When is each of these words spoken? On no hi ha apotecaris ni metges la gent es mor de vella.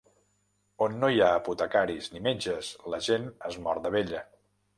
On 0.85 0.95
no 1.03 1.09
hi 1.15 1.21
ha 1.25 1.27
apotecaris 1.41 2.09
ni 2.15 2.23
metges 2.29 2.73
la 2.95 3.01
gent 3.11 3.29
es 3.53 3.61
mor 3.69 3.85
de 3.87 3.93
vella. 3.99 4.25